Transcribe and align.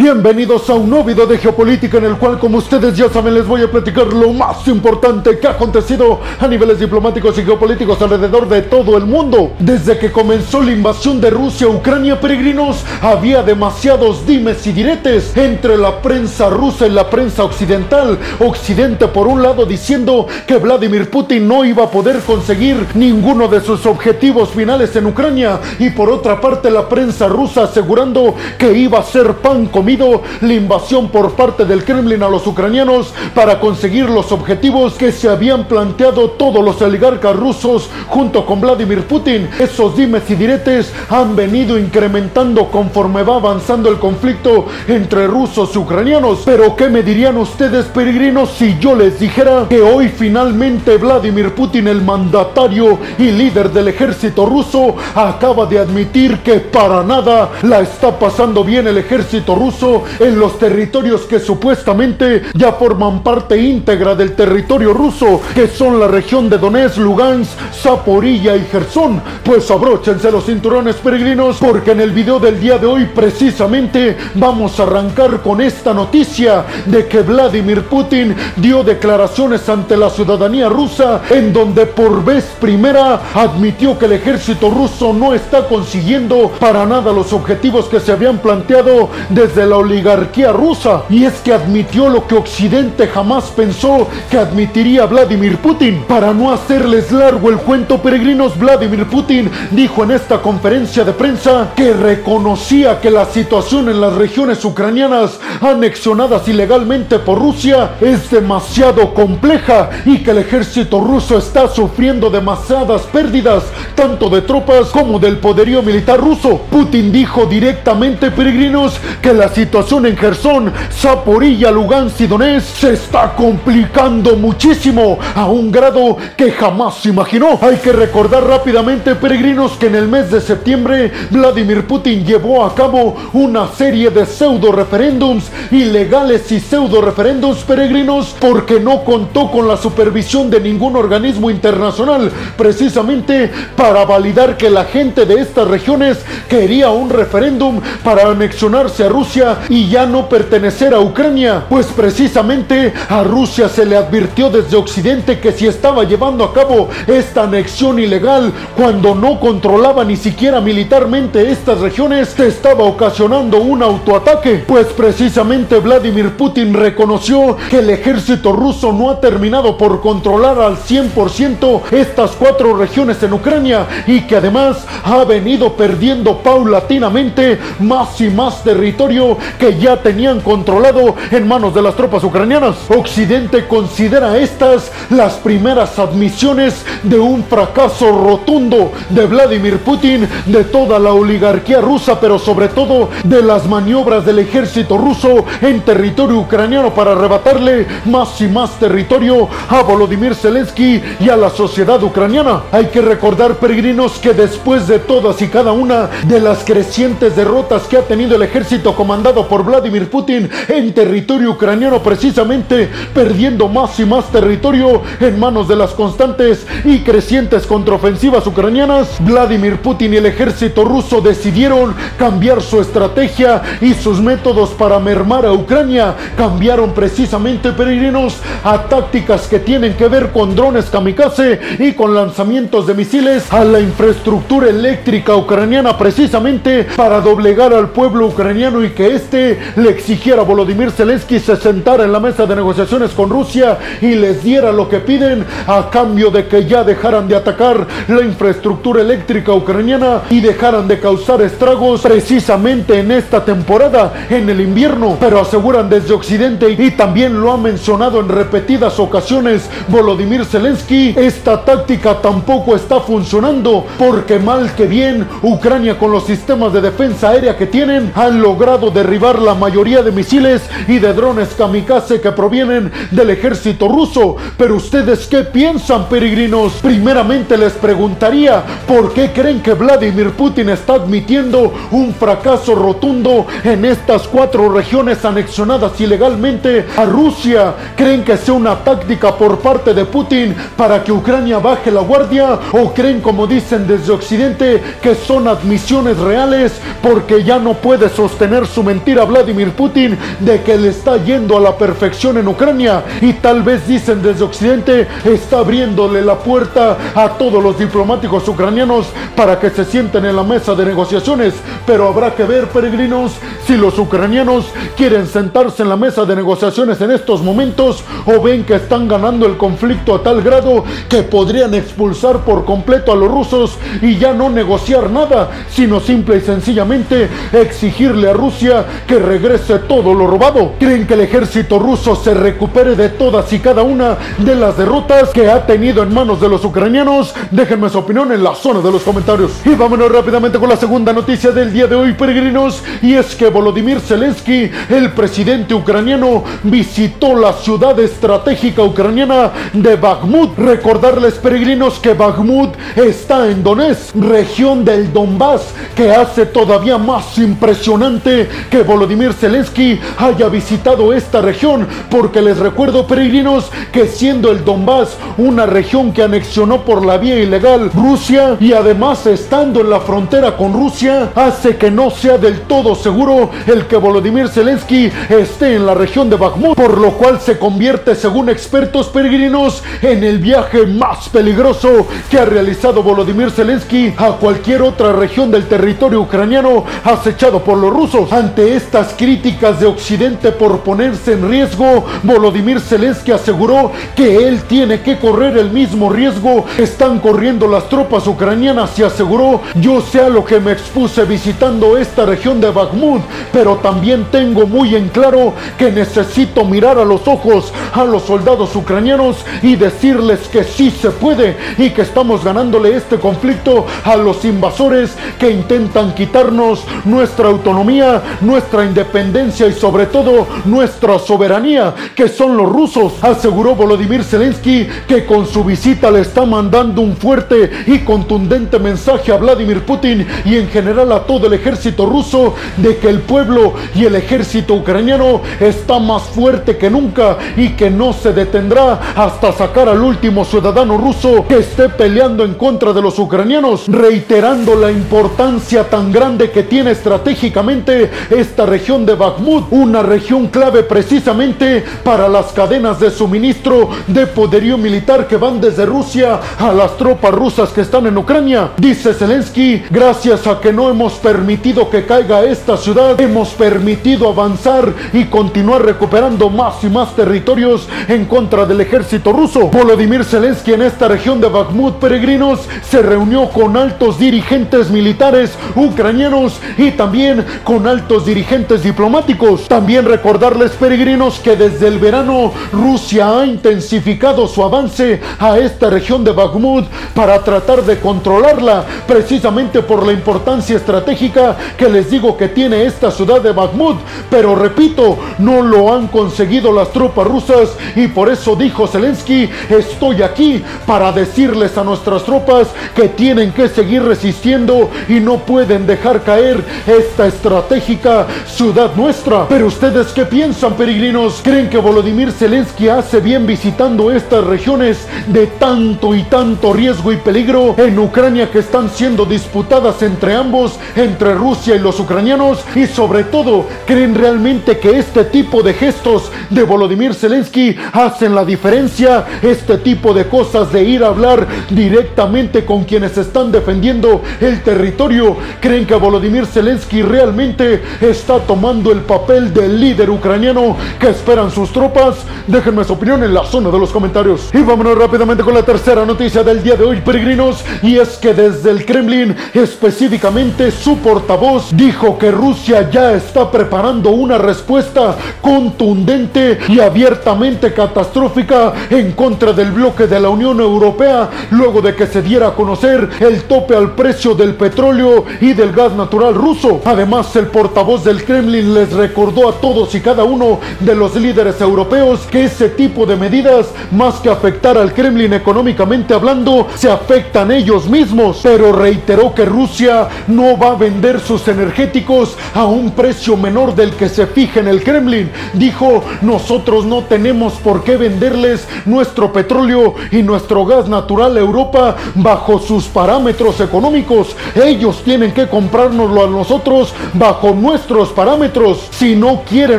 Bienvenidos 0.00 0.70
a 0.70 0.74
un 0.74 0.88
nuevo 0.88 1.06
video 1.06 1.26
de 1.26 1.38
geopolítica 1.38 1.98
en 1.98 2.04
el 2.04 2.18
cual, 2.18 2.38
como 2.38 2.58
ustedes 2.58 2.96
ya 2.96 3.08
saben, 3.08 3.34
les 3.34 3.44
voy 3.44 3.62
a 3.62 3.68
platicar 3.68 4.06
lo 4.06 4.32
más 4.32 4.68
importante 4.68 5.40
que 5.40 5.48
ha 5.48 5.50
acontecido 5.50 6.20
a 6.38 6.46
niveles 6.46 6.78
diplomáticos 6.78 7.36
y 7.36 7.42
geopolíticos 7.42 8.00
alrededor 8.00 8.48
de 8.48 8.62
todo 8.62 8.96
el 8.96 9.06
mundo. 9.06 9.54
Desde 9.58 9.98
que 9.98 10.12
comenzó 10.12 10.62
la 10.62 10.70
invasión 10.70 11.20
de 11.20 11.30
Rusia 11.30 11.66
a 11.66 11.70
Ucrania, 11.70 12.20
peregrinos, 12.20 12.84
había 13.02 13.42
demasiados 13.42 14.24
dimes 14.24 14.64
y 14.68 14.72
diretes 14.72 15.36
entre 15.36 15.76
la 15.76 16.00
prensa 16.00 16.48
rusa 16.48 16.86
y 16.86 16.90
la 16.90 17.10
prensa 17.10 17.42
occidental. 17.42 18.20
Occidente, 18.38 19.08
por 19.08 19.26
un 19.26 19.42
lado, 19.42 19.66
diciendo 19.66 20.28
que 20.46 20.58
Vladimir 20.58 21.10
Putin 21.10 21.48
no 21.48 21.64
iba 21.64 21.82
a 21.82 21.90
poder 21.90 22.20
conseguir 22.20 22.86
ninguno 22.94 23.48
de 23.48 23.60
sus 23.60 23.84
objetivos 23.84 24.50
finales 24.50 24.94
en 24.94 25.06
Ucrania, 25.06 25.58
y 25.80 25.90
por 25.90 26.08
otra 26.08 26.40
parte, 26.40 26.70
la 26.70 26.88
prensa 26.88 27.26
rusa 27.26 27.64
asegurando 27.64 28.36
que 28.56 28.78
iba 28.78 29.00
a 29.00 29.02
ser 29.02 29.34
pan 29.38 29.66
comido 29.66 29.87
la 29.88 30.52
invasión 30.52 31.08
por 31.08 31.32
parte 31.32 31.64
del 31.64 31.82
Kremlin 31.82 32.22
a 32.22 32.28
los 32.28 32.46
ucranianos 32.46 33.14
para 33.34 33.58
conseguir 33.58 34.10
los 34.10 34.32
objetivos 34.32 34.92
que 34.94 35.12
se 35.12 35.30
habían 35.30 35.64
planteado 35.64 36.32
todos 36.32 36.62
los 36.62 36.82
oligarcas 36.82 37.34
rusos 37.34 37.88
junto 38.08 38.44
con 38.44 38.60
Vladimir 38.60 39.04
Putin. 39.04 39.48
Esos 39.58 39.96
dimes 39.96 40.28
y 40.28 40.34
diretes 40.34 40.92
han 41.08 41.34
venido 41.34 41.78
incrementando 41.78 42.66
conforme 42.66 43.22
va 43.22 43.36
avanzando 43.36 43.88
el 43.88 43.98
conflicto 43.98 44.66
entre 44.88 45.26
rusos 45.26 45.74
y 45.74 45.78
ucranianos. 45.78 46.40
Pero 46.44 46.76
¿qué 46.76 46.90
me 46.90 47.02
dirían 47.02 47.38
ustedes 47.38 47.86
peregrinos 47.86 48.50
si 48.58 48.76
yo 48.78 48.94
les 48.94 49.18
dijera 49.18 49.64
que 49.70 49.80
hoy 49.80 50.08
finalmente 50.08 50.98
Vladimir 50.98 51.54
Putin, 51.54 51.88
el 51.88 52.02
mandatario 52.02 52.98
y 53.18 53.30
líder 53.30 53.70
del 53.70 53.88
ejército 53.88 54.44
ruso, 54.44 54.96
acaba 55.14 55.64
de 55.64 55.78
admitir 55.78 56.40
que 56.40 56.60
para 56.60 57.02
nada 57.02 57.52
la 57.62 57.80
está 57.80 58.18
pasando 58.18 58.62
bien 58.62 58.86
el 58.86 58.98
ejército 58.98 59.54
ruso 59.54 59.77
en 60.18 60.38
los 60.40 60.58
territorios 60.58 61.22
que 61.22 61.38
supuestamente 61.38 62.42
ya 62.54 62.72
forman 62.72 63.22
parte 63.22 63.60
íntegra 63.60 64.16
del 64.16 64.34
territorio 64.34 64.92
ruso, 64.92 65.40
que 65.54 65.68
son 65.68 66.00
la 66.00 66.08
región 66.08 66.50
de 66.50 66.58
Donetsk, 66.58 66.98
Lugansk, 66.98 67.52
Zaporilla 67.72 68.56
y 68.56 68.64
Gerson. 68.64 69.22
Pues 69.44 69.70
abróchense 69.70 70.32
los 70.32 70.46
cinturones 70.46 70.96
peregrinos 70.96 71.58
porque 71.60 71.92
en 71.92 72.00
el 72.00 72.10
video 72.10 72.40
del 72.40 72.60
día 72.60 72.76
de 72.78 72.86
hoy 72.86 73.08
precisamente 73.14 74.16
vamos 74.34 74.80
a 74.80 74.82
arrancar 74.82 75.42
con 75.42 75.60
esta 75.60 75.94
noticia 75.94 76.64
de 76.86 77.06
que 77.06 77.20
Vladimir 77.20 77.84
Putin 77.84 78.34
dio 78.56 78.82
declaraciones 78.82 79.68
ante 79.68 79.96
la 79.96 80.10
ciudadanía 80.10 80.68
rusa 80.68 81.22
en 81.30 81.52
donde 81.52 81.86
por 81.86 82.24
vez 82.24 82.44
primera 82.60 83.20
admitió 83.32 83.96
que 83.96 84.06
el 84.06 84.12
ejército 84.12 84.70
ruso 84.70 85.12
no 85.12 85.34
está 85.34 85.68
consiguiendo 85.68 86.50
para 86.58 86.84
nada 86.84 87.12
los 87.12 87.32
objetivos 87.32 87.86
que 87.86 88.00
se 88.00 88.10
habían 88.10 88.38
planteado 88.38 89.08
desde 89.28 89.57
de 89.58 89.66
la 89.66 89.76
oligarquía 89.76 90.52
rusa 90.52 91.02
y 91.10 91.24
es 91.24 91.34
que 91.40 91.52
admitió 91.52 92.08
lo 92.08 92.28
que 92.28 92.36
Occidente 92.36 93.08
jamás 93.08 93.46
pensó 93.46 94.06
que 94.30 94.38
admitiría 94.38 95.06
Vladimir 95.06 95.56
Putin. 95.58 96.04
Para 96.06 96.32
no 96.32 96.52
hacerles 96.52 97.10
largo 97.10 97.50
el 97.50 97.56
cuento, 97.56 98.00
peregrinos, 98.00 98.56
Vladimir 98.56 99.06
Putin 99.06 99.50
dijo 99.72 100.04
en 100.04 100.12
esta 100.12 100.40
conferencia 100.40 101.02
de 101.02 101.12
prensa 101.12 101.72
que 101.74 101.92
reconocía 101.92 103.00
que 103.00 103.10
la 103.10 103.24
situación 103.24 103.88
en 103.88 104.00
las 104.00 104.14
regiones 104.14 104.64
ucranianas 104.64 105.40
anexionadas 105.60 106.46
ilegalmente 106.46 107.18
por 107.18 107.40
Rusia 107.40 107.96
es 108.00 108.30
demasiado 108.30 109.12
compleja 109.12 109.90
y 110.04 110.18
que 110.18 110.30
el 110.30 110.38
ejército 110.38 111.00
ruso 111.00 111.36
está 111.36 111.66
sufriendo 111.66 112.30
demasiadas 112.30 113.02
pérdidas, 113.02 113.64
tanto 113.96 114.30
de 114.30 114.42
tropas 114.42 114.90
como 114.90 115.18
del 115.18 115.38
poderío 115.38 115.82
militar 115.82 116.20
ruso. 116.20 116.60
Putin 116.70 117.10
dijo 117.10 117.46
directamente, 117.46 118.30
peregrinos, 118.30 119.00
que 119.20 119.32
la 119.32 119.47
situación 119.48 120.06
en 120.06 120.16
Gerson, 120.16 120.72
Zaporilla, 120.92 121.70
Lugansk 121.70 122.20
y 122.20 122.60
se 122.60 122.92
está 122.94 123.34
complicando 123.34 124.36
muchísimo 124.36 125.18
a 125.34 125.46
un 125.46 125.70
grado 125.70 126.16
que 126.36 126.50
jamás 126.52 126.98
se 126.98 127.10
imaginó. 127.10 127.58
Hay 127.60 127.76
que 127.76 127.92
recordar 127.92 128.44
rápidamente, 128.44 129.14
peregrinos, 129.14 129.72
que 129.72 129.86
en 129.86 129.94
el 129.94 130.08
mes 130.08 130.30
de 130.30 130.40
septiembre 130.40 131.12
Vladimir 131.30 131.86
Putin 131.86 132.24
llevó 132.24 132.64
a 132.64 132.74
cabo 132.74 133.16
una 133.32 133.68
serie 133.68 134.10
de 134.10 134.26
pseudo 134.26 134.72
referéndums 134.72 135.44
ilegales 135.70 136.50
y 136.52 136.60
pseudo 136.60 137.00
referéndums 137.00 137.58
peregrinos 137.58 138.34
porque 138.40 138.80
no 138.80 139.04
contó 139.04 139.50
con 139.50 139.68
la 139.68 139.76
supervisión 139.76 140.50
de 140.50 140.60
ningún 140.60 140.96
organismo 140.96 141.50
internacional, 141.50 142.30
precisamente 142.56 143.50
para 143.76 144.04
validar 144.04 144.56
que 144.56 144.70
la 144.70 144.84
gente 144.84 145.24
de 145.24 145.40
estas 145.40 145.68
regiones 145.68 146.18
quería 146.48 146.90
un 146.90 147.10
referéndum 147.10 147.80
para 148.02 148.28
anexionarse 148.30 149.04
a 149.04 149.08
Rusia 149.08 149.37
y 149.68 149.88
ya 149.88 150.06
no 150.06 150.28
pertenecer 150.28 150.94
a 150.94 151.00
Ucrania, 151.00 151.64
pues 151.68 151.86
precisamente 151.86 152.92
a 153.08 153.22
Rusia 153.22 153.68
se 153.68 153.84
le 153.84 153.96
advirtió 153.96 154.50
desde 154.50 154.76
Occidente 154.76 155.38
que 155.38 155.52
si 155.52 155.66
estaba 155.66 156.02
llevando 156.04 156.44
a 156.44 156.52
cabo 156.52 156.88
esta 157.06 157.44
anexión 157.44 157.98
ilegal 157.98 158.52
cuando 158.76 159.14
no 159.14 159.38
controlaba 159.38 160.04
ni 160.04 160.16
siquiera 160.16 160.60
militarmente 160.60 161.50
estas 161.50 161.78
regiones, 161.80 162.38
estaba 162.38 162.84
ocasionando 162.84 163.58
un 163.58 163.82
autoataque, 163.82 164.64
pues 164.66 164.86
precisamente 164.88 165.78
Vladimir 165.78 166.36
Putin 166.36 166.74
reconoció 166.74 167.56
que 167.70 167.78
el 167.78 167.90
ejército 167.90 168.52
ruso 168.52 168.92
no 168.92 169.10
ha 169.10 169.20
terminado 169.20 169.76
por 169.76 170.00
controlar 170.00 170.58
al 170.58 170.78
100% 170.78 171.82
estas 171.92 172.32
cuatro 172.32 172.76
regiones 172.76 173.22
en 173.22 173.32
Ucrania 173.32 173.86
y 174.06 174.22
que 174.22 174.36
además 174.36 174.84
ha 175.04 175.24
venido 175.24 175.74
perdiendo 175.74 176.38
paulatinamente 176.38 177.58
más 177.80 178.20
y 178.20 178.30
más 178.30 178.64
territorio 178.64 179.27
que 179.58 179.76
ya 179.78 180.00
tenían 180.02 180.40
controlado 180.40 181.16
en 181.30 181.46
manos 181.46 181.74
de 181.74 181.82
las 181.82 181.96
tropas 181.96 182.24
ucranianas. 182.24 182.76
Occidente 182.88 183.66
considera 183.66 184.38
estas 184.38 184.90
las 185.10 185.34
primeras 185.34 185.98
admisiones 185.98 186.84
de 187.02 187.18
un 187.18 187.44
fracaso 187.44 188.10
rotundo 188.12 188.92
de 189.10 189.26
Vladimir 189.26 189.78
Putin, 189.78 190.28
de 190.46 190.64
toda 190.64 190.98
la 190.98 191.12
oligarquía 191.12 191.80
rusa, 191.80 192.20
pero 192.20 192.38
sobre 192.38 192.68
todo 192.68 193.10
de 193.24 193.42
las 193.42 193.66
maniobras 193.66 194.24
del 194.24 194.38
ejército 194.38 194.96
ruso 194.96 195.44
en 195.60 195.80
territorio 195.82 196.38
ucraniano 196.38 196.94
para 196.94 197.12
arrebatarle 197.12 197.86
más 198.04 198.40
y 198.40 198.48
más 198.48 198.78
territorio 198.78 199.48
a 199.68 199.82
Volodymyr 199.82 200.34
Zelensky 200.34 201.02
y 201.20 201.28
a 201.28 201.36
la 201.36 201.50
sociedad 201.50 202.02
ucraniana. 202.02 202.62
Hay 202.72 202.86
que 202.86 203.00
recordar, 203.00 203.56
peregrinos, 203.56 204.18
que 204.18 204.32
después 204.32 204.86
de 204.86 204.98
todas 204.98 205.40
y 205.42 205.48
cada 205.48 205.72
una 205.72 206.08
de 206.26 206.40
las 206.40 206.64
crecientes 206.64 207.36
derrotas 207.36 207.82
que 207.82 207.96
ha 207.96 208.02
tenido 208.02 208.36
el 208.36 208.42
ejército 208.42 208.94
comandante, 208.94 209.17
por 209.22 209.64
Vladimir 209.64 210.08
Putin 210.08 210.48
en 210.68 210.94
territorio 210.94 211.50
ucraniano, 211.50 212.00
precisamente 212.02 212.88
perdiendo 213.12 213.68
más 213.68 213.98
y 213.98 214.06
más 214.06 214.30
territorio 214.30 215.02
en 215.18 215.40
manos 215.40 215.66
de 215.66 215.74
las 215.74 215.90
constantes 215.90 216.64
y 216.84 217.00
crecientes 217.00 217.66
contraofensivas 217.66 218.46
ucranianas, 218.46 219.16
Vladimir 219.20 219.78
Putin 219.78 220.14
y 220.14 220.18
el 220.18 220.26
ejército 220.26 220.84
ruso 220.84 221.20
decidieron 221.20 221.96
cambiar 222.16 222.62
su 222.62 222.80
estrategia 222.80 223.60
y 223.80 223.92
sus 223.94 224.20
métodos 224.20 224.70
para 224.70 225.00
mermar 225.00 225.44
a 225.44 225.52
Ucrania. 225.52 226.14
Cambiaron 226.36 226.92
precisamente, 226.92 227.72
peregrinos, 227.72 228.36
a 228.62 228.84
tácticas 228.84 229.48
que 229.48 229.58
tienen 229.58 229.94
que 229.94 230.06
ver 230.06 230.30
con 230.30 230.54
drones 230.54 230.86
kamikaze 230.86 231.60
y 231.80 231.92
con 231.92 232.14
lanzamientos 232.14 232.86
de 232.86 232.94
misiles 232.94 233.52
a 233.52 233.64
la 233.64 233.80
infraestructura 233.80 234.68
eléctrica 234.68 235.34
ucraniana, 235.34 235.98
precisamente 235.98 236.86
para 236.96 237.20
doblegar 237.20 237.74
al 237.74 237.90
pueblo 237.90 238.28
ucraniano 238.28 238.84
y 238.84 238.90
que 238.90 239.07
este 239.14 239.58
le 239.76 239.90
exigiera 239.90 240.42
a 240.42 240.44
Volodymyr 240.44 240.90
Zelensky 240.90 241.38
se 241.38 241.56
sentara 241.56 242.04
en 242.04 242.12
la 242.12 242.20
mesa 242.20 242.46
de 242.46 242.56
negociaciones 242.56 243.10
con 243.12 243.30
Rusia 243.30 243.78
y 244.00 244.14
les 244.14 244.42
diera 244.42 244.72
lo 244.72 244.88
que 244.88 244.98
piden 244.98 245.44
a 245.66 245.90
cambio 245.90 246.30
de 246.30 246.46
que 246.46 246.66
ya 246.66 246.84
dejaran 246.84 247.28
de 247.28 247.36
atacar 247.36 247.86
la 248.08 248.22
infraestructura 248.22 249.00
eléctrica 249.00 249.52
ucraniana 249.52 250.22
y 250.30 250.40
dejaran 250.40 250.88
de 250.88 251.00
causar 251.00 251.42
estragos 251.42 252.02
precisamente 252.02 252.98
en 252.98 253.10
esta 253.10 253.44
temporada, 253.44 254.26
en 254.30 254.48
el 254.48 254.60
invierno. 254.60 255.16
Pero 255.20 255.40
aseguran 255.40 255.88
desde 255.88 256.14
Occidente 256.14 256.70
y 256.70 256.90
también 256.92 257.40
lo 257.40 257.52
ha 257.52 257.56
mencionado 257.56 258.20
en 258.20 258.28
repetidas 258.28 258.98
ocasiones 258.98 259.68
Volodymyr 259.88 260.44
Zelensky, 260.44 261.14
esta 261.16 261.64
táctica 261.64 262.20
tampoco 262.20 262.76
está 262.76 263.00
funcionando 263.00 263.86
porque 263.98 264.38
mal 264.38 264.74
que 264.74 264.86
bien 264.86 265.26
Ucrania 265.42 265.98
con 265.98 266.12
los 266.12 266.24
sistemas 266.24 266.72
de 266.72 266.80
defensa 266.80 267.30
aérea 267.30 267.56
que 267.56 267.66
tienen 267.66 268.12
han 268.14 268.40
logrado 268.40 268.90
derribar 268.98 269.40
la 269.40 269.54
mayoría 269.54 270.02
de 270.02 270.10
misiles 270.10 270.60
y 270.88 270.98
de 270.98 271.12
drones 271.12 271.50
kamikaze 271.56 272.20
que 272.20 272.32
provienen 272.32 272.90
del 273.12 273.30
ejército 273.30 273.86
ruso. 273.86 274.34
Pero 274.56 274.74
ustedes 274.74 275.28
qué 275.28 275.44
piensan, 275.44 276.08
peregrinos? 276.08 276.72
Primeramente 276.82 277.56
les 277.56 277.74
preguntaría, 277.74 278.64
¿por 278.88 279.12
qué 279.12 279.30
creen 279.32 279.62
que 279.62 279.74
Vladimir 279.74 280.32
Putin 280.32 280.70
está 280.70 280.94
admitiendo 280.94 281.72
un 281.92 282.12
fracaso 282.12 282.74
rotundo 282.74 283.46
en 283.62 283.84
estas 283.84 284.26
cuatro 284.26 284.68
regiones 284.68 285.24
anexionadas 285.24 286.00
ilegalmente 286.00 286.86
a 286.96 287.04
Rusia? 287.04 287.74
¿Creen 287.96 288.24
que 288.24 288.36
sea 288.36 288.54
una 288.54 288.82
táctica 288.82 289.36
por 289.36 289.60
parte 289.60 289.94
de 289.94 290.06
Putin 290.06 290.56
para 290.76 291.04
que 291.04 291.12
Ucrania 291.12 291.58
baje 291.58 291.92
la 291.92 292.00
guardia? 292.00 292.58
¿O 292.72 292.92
creen, 292.92 293.20
como 293.20 293.46
dicen 293.46 293.86
desde 293.86 294.12
Occidente, 294.12 294.82
que 295.00 295.14
son 295.14 295.46
admisiones 295.46 296.18
reales 296.18 296.72
porque 297.00 297.44
ya 297.44 297.60
no 297.60 297.74
puede 297.74 298.08
sostener 298.08 298.66
su 298.66 298.82
mentir 298.88 299.20
a 299.20 299.24
Vladimir 299.26 299.72
Putin 299.72 300.16
de 300.40 300.62
que 300.62 300.78
le 300.78 300.88
está 300.88 301.22
yendo 301.22 301.58
a 301.58 301.60
la 301.60 301.76
perfección 301.76 302.38
en 302.38 302.48
Ucrania. 302.48 303.04
Y 303.20 303.34
tal 303.34 303.62
vez 303.62 303.86
dicen 303.86 304.22
desde 304.22 304.44
Occidente 304.44 305.06
está 305.26 305.58
abriéndole 305.58 306.22
la 306.22 306.38
puerta 306.38 306.96
a 307.14 307.28
todos 307.36 307.62
los 307.62 307.78
diplomáticos 307.78 308.48
ucranianos 308.48 309.08
para 309.38 309.60
que 309.60 309.70
se 309.70 309.84
sienten 309.84 310.24
en 310.24 310.34
la 310.34 310.42
mesa 310.42 310.74
de 310.74 310.84
negociaciones, 310.84 311.54
pero 311.86 312.08
habrá 312.08 312.34
que 312.34 312.42
ver 312.42 312.66
peregrinos 312.70 313.34
si 313.64 313.76
los 313.76 313.96
ucranianos 313.96 314.64
quieren 314.96 315.28
sentarse 315.28 315.84
en 315.84 315.90
la 315.90 315.96
mesa 315.96 316.24
de 316.24 316.34
negociaciones 316.34 317.00
en 317.00 317.12
estos 317.12 317.40
momentos 317.40 318.02
o 318.26 318.42
ven 318.42 318.64
que 318.64 318.74
están 318.74 319.06
ganando 319.06 319.46
el 319.46 319.56
conflicto 319.56 320.16
a 320.16 320.24
tal 320.24 320.42
grado 320.42 320.82
que 321.08 321.22
podrían 321.22 321.72
expulsar 321.74 322.38
por 322.38 322.64
completo 322.64 323.12
a 323.12 323.14
los 323.14 323.30
rusos 323.30 323.78
y 324.02 324.18
ya 324.18 324.32
no 324.32 324.50
negociar 324.50 325.08
nada, 325.08 325.50
sino 325.70 326.00
simple 326.00 326.38
y 326.38 326.40
sencillamente 326.40 327.28
exigirle 327.52 328.30
a 328.30 328.32
Rusia 328.32 328.86
que 329.06 329.20
regrese 329.20 329.78
todo 329.78 330.14
lo 330.14 330.26
robado. 330.26 330.72
¿Creen 330.80 331.06
que 331.06 331.14
el 331.14 331.20
ejército 331.20 331.78
ruso 331.78 332.16
se 332.16 332.34
recupere 332.34 332.96
de 332.96 333.10
todas 333.10 333.52
y 333.52 333.60
cada 333.60 333.84
una 333.84 334.18
de 334.38 334.56
las 334.56 334.76
derrotas 334.76 335.28
que 335.28 335.48
ha 335.48 335.64
tenido 335.64 336.02
en 336.02 336.12
manos 336.12 336.40
de 336.40 336.48
los 336.48 336.64
ucranianos? 336.64 337.32
Déjenme 337.52 337.88
su 337.88 337.98
opinión 337.98 338.32
en 338.32 338.42
la 338.42 338.56
zona 338.56 338.80
de 338.80 338.90
los 338.90 339.02
comentarios. 339.02 339.27
Y 339.28 339.74
vámonos 339.74 340.10
rápidamente 340.10 340.58
con 340.58 340.70
la 340.70 340.76
segunda 340.78 341.12
noticia 341.12 341.50
del 341.50 341.70
día 341.70 341.86
de 341.86 341.94
hoy, 341.94 342.14
peregrinos, 342.14 342.82
y 343.02 343.12
es 343.12 343.34
que 343.34 343.50
Volodymyr 343.50 344.00
Zelensky, 344.00 344.70
el 344.88 345.12
presidente 345.12 345.74
ucraniano, 345.74 346.44
visitó 346.62 347.36
la 347.36 347.52
ciudad 347.52 348.00
estratégica 348.00 348.82
ucraniana 348.82 349.50
de 349.74 349.96
Bakhmut. 349.96 350.56
Recordarles, 350.56 351.34
peregrinos, 351.34 351.98
que 351.98 352.14
Bakhmut 352.14 352.74
está 352.96 353.50
en 353.50 353.62
Donetsk, 353.62 354.16
región 354.16 354.82
del 354.82 355.12
Donbass, 355.12 355.74
que 355.94 356.10
hace 356.10 356.46
todavía 356.46 356.96
más 356.96 357.36
impresionante 357.36 358.48
que 358.70 358.82
Volodymyr 358.82 359.34
Zelensky 359.34 360.00
haya 360.16 360.48
visitado 360.48 361.12
esta 361.12 361.42
región, 361.42 361.86
porque 362.10 362.40
les 362.40 362.56
recuerdo, 362.56 363.06
peregrinos, 363.06 363.70
que 363.92 364.06
siendo 364.06 364.50
el 364.50 364.64
Donbass 364.64 365.18
una 365.36 365.66
región 365.66 366.14
que 366.14 366.22
anexionó 366.22 366.82
por 366.86 367.04
la 367.04 367.18
vía 367.18 367.38
ilegal 367.38 367.90
Rusia 367.92 368.56
y 368.58 368.72
además 368.72 369.17
estando 369.26 369.80
en 369.80 369.90
la 369.90 370.00
frontera 370.00 370.56
con 370.56 370.72
Rusia, 370.72 371.30
hace 371.34 371.76
que 371.76 371.90
no 371.90 372.10
sea 372.10 372.38
del 372.38 372.60
todo 372.62 372.94
seguro 372.94 373.50
el 373.66 373.86
que 373.86 373.96
Volodymyr 373.96 374.48
Zelensky 374.48 375.10
esté 375.28 375.74
en 375.74 375.86
la 375.86 375.94
región 375.94 376.30
de 376.30 376.36
Bakhmut, 376.36 376.76
por 376.76 376.98
lo 376.98 377.12
cual 377.12 377.40
se 377.40 377.58
convierte, 377.58 378.14
según 378.14 378.48
expertos 378.48 379.08
peregrinos, 379.08 379.82
en 380.02 380.24
el 380.24 380.38
viaje 380.38 380.86
más 380.86 381.28
peligroso 381.28 382.06
que 382.30 382.38
ha 382.38 382.44
realizado 382.44 383.02
Volodymyr 383.02 383.50
Zelensky 383.50 384.14
a 384.16 384.32
cualquier 384.32 384.82
otra 384.82 385.12
región 385.12 385.50
del 385.50 385.66
territorio 385.66 386.20
ucraniano 386.20 386.84
acechado 387.04 387.62
por 387.62 387.78
los 387.78 387.92
rusos. 387.92 388.32
Ante 388.32 388.76
estas 388.76 389.14
críticas 389.14 389.80
de 389.80 389.86
Occidente 389.86 390.52
por 390.52 390.80
ponerse 390.80 391.32
en 391.32 391.48
riesgo, 391.48 392.04
Volodymyr 392.22 392.80
Zelensky 392.80 393.32
aseguró 393.32 393.92
que 394.14 394.48
él 394.48 394.62
tiene 394.62 395.00
que 395.00 395.18
correr 395.18 395.56
el 395.56 395.70
mismo 395.70 396.10
riesgo 396.10 396.64
están 396.78 397.18
corriendo 397.20 397.66
las 397.66 397.88
tropas 397.88 398.26
ucranianas 398.26 398.98
y 398.98 399.02
aseguró, 399.08 399.60
yo 399.80 400.00
sé 400.00 400.20
a 400.20 400.28
lo 400.28 400.44
que 400.44 400.60
me 400.60 400.72
expuse 400.72 401.24
visitando 401.24 401.98
esta 401.98 402.24
región 402.24 402.60
de 402.60 402.70
Bakhmut, 402.70 403.22
pero 403.52 403.76
también 403.76 404.26
tengo 404.30 404.66
muy 404.66 404.94
en 404.94 405.08
claro 405.08 405.52
que 405.76 405.90
necesito 405.90 406.64
mirar 406.64 406.98
a 406.98 407.04
los 407.04 407.26
ojos 407.26 407.72
a 407.92 408.04
los 408.04 408.22
soldados 408.22 408.74
ucranianos 408.76 409.36
y 409.62 409.76
decirles 409.76 410.40
que 410.48 410.64
sí 410.64 410.90
se 410.90 411.10
puede 411.10 411.56
y 411.76 411.90
que 411.90 412.02
estamos 412.02 412.44
ganándole 412.44 412.96
este 412.96 413.18
conflicto 413.18 413.86
a 414.04 414.16
los 414.16 414.44
invasores 414.44 415.14
que 415.38 415.50
intentan 415.50 416.14
quitarnos 416.14 416.84
nuestra 417.04 417.48
autonomía, 417.48 418.22
nuestra 418.40 418.84
independencia 418.84 419.66
y 419.66 419.72
sobre 419.72 420.06
todo 420.06 420.46
nuestra 420.64 421.18
soberanía, 421.18 421.94
que 422.14 422.28
son 422.28 422.56
los 422.56 422.68
rusos, 422.68 423.14
aseguró 423.22 423.74
Volodymyr 423.74 424.22
Zelensky 424.22 424.86
que 425.06 425.24
con 425.26 425.46
su 425.46 425.64
visita 425.64 426.10
le 426.10 426.20
está 426.20 426.44
mandando 426.44 427.02
un 427.02 427.16
fuerte 427.16 427.70
y 427.86 427.98
contundente 428.00 428.78
mensaje 428.78 428.87
a 428.88 429.36
Vladimir 429.36 429.84
Putin 429.84 430.26
y 430.46 430.56
en 430.56 430.68
general 430.68 431.12
a 431.12 431.20
todo 431.20 431.46
el 431.46 431.52
ejército 431.52 432.06
ruso 432.06 432.54
de 432.78 432.96
que 432.96 433.08
el 433.08 433.20
pueblo 433.20 433.74
y 433.94 434.04
el 434.06 434.14
ejército 434.14 434.74
ucraniano 434.74 435.42
está 435.60 435.98
más 435.98 436.22
fuerte 436.22 436.78
que 436.78 436.88
nunca 436.88 437.36
y 437.56 437.70
que 437.70 437.90
no 437.90 438.14
se 438.14 438.32
detendrá 438.32 439.00
hasta 439.14 439.52
sacar 439.52 439.88
al 439.88 440.02
último 440.02 440.44
ciudadano 440.44 440.96
ruso 440.96 441.44
que 441.46 441.58
esté 441.58 441.90
peleando 441.90 442.44
en 442.44 442.54
contra 442.54 442.92
de 442.92 443.02
los 443.02 443.18
ucranianos, 443.18 443.86
reiterando 443.88 444.74
la 444.74 444.90
importancia 444.90 445.84
tan 445.84 446.10
grande 446.10 446.50
que 446.50 446.62
tiene 446.62 446.92
estratégicamente 446.92 448.10
esta 448.30 448.64
región 448.64 449.04
de 449.04 449.16
Bakhmut, 449.16 449.66
una 449.70 450.02
región 450.02 450.46
clave 450.46 450.82
precisamente 450.82 451.84
para 452.02 452.28
las 452.28 452.46
cadenas 452.52 453.00
de 453.00 453.10
suministro 453.10 453.90
de 454.06 454.26
poderío 454.26 454.78
militar 454.78 455.26
que 455.26 455.36
van 455.36 455.60
desde 455.60 455.84
Rusia 455.84 456.40
a 456.58 456.72
las 456.72 456.96
tropas 456.96 457.32
rusas 457.32 457.70
que 457.70 457.82
están 457.82 458.06
en 458.06 458.16
Ucrania. 458.16 458.70
Dice 458.78 459.12
Zelensky, 459.12 459.82
gracias 459.90 460.46
a 460.46 460.60
que 460.60 460.72
no 460.72 460.88
hemos 460.88 461.14
permitido 461.14 461.90
que 461.90 462.06
caiga 462.06 462.44
esta 462.44 462.76
ciudad, 462.76 463.20
hemos 463.20 463.48
permitido 463.48 464.28
avanzar 464.28 464.94
y 465.12 465.24
continuar 465.24 465.84
recuperando 465.84 466.48
más 466.48 466.84
y 466.84 466.86
más 466.86 467.16
territorios 467.16 467.88
en 468.06 468.26
contra 468.26 468.66
del 468.66 468.80
ejército 468.80 469.32
ruso. 469.32 469.66
Volodymyr 469.66 470.24
Zelensky 470.24 470.74
en 470.74 470.82
esta 470.82 471.08
región 471.08 471.40
de 471.40 471.48
Bakhmut, 471.48 471.96
peregrinos, 471.96 472.60
se 472.88 473.02
reunió 473.02 473.48
con 473.48 473.76
altos 473.76 474.16
dirigentes 474.16 474.90
militares 474.90 475.58
ucranianos 475.74 476.60
y 476.76 476.92
también 476.92 477.44
con 477.64 477.88
altos 477.88 478.26
dirigentes 478.26 478.84
diplomáticos. 478.84 479.66
También 479.66 480.04
recordarles, 480.04 480.70
peregrinos, 480.72 481.40
que 481.40 481.56
desde 481.56 481.88
el 481.88 481.98
verano 481.98 482.52
Rusia 482.72 483.40
ha 483.40 483.44
intensificado 483.44 484.46
su 484.46 484.62
avance 484.62 485.20
a 485.40 485.58
esta 485.58 485.90
región 485.90 486.22
de 486.22 486.30
Bakhmut 486.30 486.86
para 487.12 487.42
tratar 487.42 487.82
de 487.82 487.98
controlarla, 487.98 488.67
precisamente 489.06 489.82
por 489.82 490.06
la 490.06 490.12
importancia 490.12 490.76
estratégica 490.76 491.56
que 491.76 491.88
les 491.88 492.10
digo 492.10 492.36
que 492.36 492.48
tiene 492.48 492.84
esta 492.84 493.10
ciudad 493.10 493.40
de 493.40 493.52
Bakhmut. 493.52 493.98
Pero 494.30 494.54
repito, 494.54 495.18
no 495.38 495.62
lo 495.62 495.92
han 495.92 496.08
conseguido 496.08 496.72
las 496.72 496.92
tropas 496.92 497.26
rusas 497.26 497.70
y 497.96 498.08
por 498.08 498.28
eso 498.30 498.56
dijo 498.56 498.86
Zelensky, 498.86 499.48
estoy 499.68 500.22
aquí 500.22 500.62
para 500.86 501.12
decirles 501.12 501.76
a 501.76 501.84
nuestras 501.84 502.24
tropas 502.24 502.68
que 502.94 503.08
tienen 503.08 503.52
que 503.52 503.68
seguir 503.68 504.02
resistiendo 504.02 504.90
y 505.08 505.20
no 505.20 505.38
pueden 505.38 505.86
dejar 505.86 506.22
caer 506.22 506.62
esta 506.86 507.26
estratégica 507.26 508.26
ciudad 508.46 508.94
nuestra. 508.94 509.46
Pero 509.48 509.66
ustedes 509.66 510.08
qué 510.08 510.24
piensan, 510.24 510.74
peregrinos? 510.74 511.40
¿Creen 511.42 511.68
que 511.68 511.78
Volodymyr 511.78 512.32
Zelensky 512.32 512.88
hace 512.88 513.20
bien 513.20 513.46
visitando 513.46 514.10
estas 514.10 514.44
regiones 514.44 515.06
de 515.26 515.46
tanto 515.46 516.14
y 516.14 516.22
tanto 516.24 516.72
riesgo 516.72 517.12
y 517.12 517.16
peligro 517.16 517.74
en 517.78 517.98
Ucrania 517.98 518.50
están 518.58 518.90
siendo 518.90 519.24
disputadas 519.24 520.02
entre 520.02 520.34
ambos, 520.34 520.78
entre 520.96 521.34
Rusia 521.34 521.76
y 521.76 521.78
los 521.78 521.98
ucranianos? 522.00 522.64
Y 522.74 522.86
sobre 522.86 523.24
todo, 523.24 523.66
¿creen 523.86 524.14
realmente 524.14 524.78
que 524.78 524.98
este 524.98 525.24
tipo 525.24 525.62
de 525.62 525.74
gestos 525.74 526.30
de 526.50 526.62
Volodymyr 526.62 527.14
Zelensky 527.14 527.76
hacen 527.92 528.34
la 528.34 528.44
diferencia? 528.44 529.26
Este 529.42 529.78
tipo 529.78 530.12
de 530.12 530.26
cosas 530.26 530.72
de 530.72 530.82
ir 530.82 531.04
a 531.04 531.08
hablar 531.08 531.46
directamente 531.70 532.64
con 532.64 532.84
quienes 532.84 533.16
están 533.16 533.52
defendiendo 533.52 534.22
el 534.40 534.62
territorio. 534.62 535.36
¿Creen 535.60 535.86
que 535.86 535.94
Volodymyr 535.94 536.46
Zelensky 536.46 537.02
realmente 537.02 537.82
está 538.00 538.38
tomando 538.40 538.92
el 538.92 539.00
papel 539.00 539.52
del 539.52 539.80
líder 539.80 540.10
ucraniano 540.10 540.76
que 540.98 541.10
esperan 541.10 541.50
sus 541.50 541.72
tropas? 541.72 542.16
Déjenme 542.46 542.84
su 542.84 542.92
opinión 542.92 543.22
en 543.22 543.34
la 543.34 543.44
zona 543.44 543.70
de 543.70 543.78
los 543.78 543.90
comentarios. 543.90 544.50
Y 544.52 544.62
vámonos 544.62 544.96
rápidamente 544.96 545.42
con 545.42 545.54
la 545.54 545.62
tercera 545.62 546.04
noticia 546.04 546.42
del 546.42 546.62
día 546.62 546.76
de 546.76 546.84
hoy, 546.84 547.00
peregrinos. 547.00 547.64
Y 547.82 547.98
es 547.98 548.16
que 548.16 548.34
desde 548.50 548.70
el 548.70 548.86
Kremlin, 548.86 549.36
específicamente 549.52 550.70
su 550.70 550.98
portavoz, 550.98 551.68
dijo 551.76 552.18
que 552.18 552.30
Rusia 552.30 552.88
ya 552.90 553.12
está 553.12 553.50
preparando 553.50 554.10
una 554.10 554.38
respuesta 554.38 555.16
contundente 555.42 556.58
y 556.68 556.80
abiertamente 556.80 557.74
catastrófica 557.74 558.72
en 558.88 559.12
contra 559.12 559.52
del 559.52 559.72
bloque 559.72 560.06
de 560.06 560.18
la 560.18 560.30
Unión 560.30 560.60
Europea 560.60 561.28
luego 561.50 561.82
de 561.82 561.94
que 561.94 562.06
se 562.06 562.22
diera 562.22 562.48
a 562.48 562.54
conocer 562.54 563.08
el 563.20 563.42
tope 563.42 563.76
al 563.76 563.94
precio 563.94 564.34
del 564.34 564.54
petróleo 564.54 565.26
y 565.40 565.52
del 565.52 565.72
gas 565.72 565.92
natural 565.92 566.34
ruso. 566.34 566.80
Además, 566.84 567.34
el 567.36 567.48
portavoz 567.48 568.04
del 568.04 568.24
Kremlin 568.24 568.72
les 568.72 568.92
recordó 568.92 569.48
a 569.48 569.52
todos 569.52 569.94
y 569.94 570.00
cada 570.00 570.24
uno 570.24 570.60
de 570.80 570.94
los 570.94 571.14
líderes 571.16 571.60
europeos 571.60 572.20
que 572.30 572.44
ese 572.44 572.70
tipo 572.70 573.04
de 573.04 573.16
medidas, 573.16 573.66
más 573.92 574.16
que 574.16 574.30
afectar 574.30 574.78
al 574.78 574.94
Kremlin 574.94 575.34
económicamente 575.34 576.14
hablando, 576.14 576.66
se 576.76 576.90
afectan 576.90 577.52
ellos 577.52 577.88
mismos. 577.88 578.37
Pero 578.42 578.72
reiteró 578.72 579.34
que 579.34 579.44
Rusia 579.44 580.08
no 580.26 580.56
va 580.56 580.72
a 580.72 580.76
vender 580.76 581.20
sus 581.20 581.46
energéticos 581.48 582.36
a 582.54 582.66
un 582.66 582.92
precio 582.92 583.36
menor 583.36 583.74
del 583.74 583.92
que 583.92 584.08
se 584.08 584.26
fija 584.26 584.60
en 584.60 584.68
el 584.68 584.82
Kremlin. 584.82 585.30
Dijo, 585.54 586.02
nosotros 586.22 586.84
no 586.84 587.04
tenemos 587.04 587.54
por 587.54 587.82
qué 587.84 587.96
venderles 587.96 588.66
nuestro 588.84 589.32
petróleo 589.32 589.94
y 590.10 590.22
nuestro 590.22 590.64
gas 590.64 590.88
natural 590.88 591.36
a 591.36 591.40
Europa 591.40 591.96
bajo 592.14 592.58
sus 592.58 592.84
parámetros 592.84 593.60
económicos. 593.60 594.36
Ellos 594.54 595.02
tienen 595.04 595.32
que 595.32 595.48
comprárnoslo 595.48 596.24
a 596.24 596.28
nosotros 596.28 596.94
bajo 597.14 597.50
nuestros 597.50 598.10
parámetros. 598.10 598.88
Si 598.90 599.14
no 599.16 599.42
quiere 599.48 599.78